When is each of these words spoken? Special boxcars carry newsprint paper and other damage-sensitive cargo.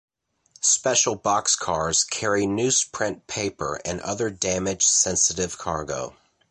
Special 0.63 1.15
boxcars 1.15 2.09
carry 2.09 2.45
newsprint 2.47 3.27
paper 3.27 3.79
and 3.85 4.01
other 4.01 4.31
damage-sensitive 4.31 5.59
cargo. 5.59 6.15